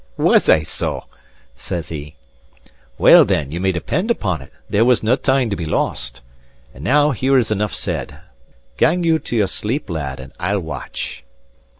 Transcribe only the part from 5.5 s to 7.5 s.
to be lost. And now here